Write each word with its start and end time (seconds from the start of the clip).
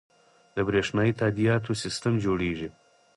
د 0.55 0.57
بریښنایی 0.67 1.17
تادیاتو 1.21 1.71
سیستم 1.83 2.13
جوړیږي 2.25 2.69